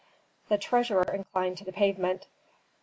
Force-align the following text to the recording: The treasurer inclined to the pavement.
The 0.49 0.57
treasurer 0.57 1.13
inclined 1.13 1.59
to 1.59 1.63
the 1.63 1.71
pavement. 1.71 2.25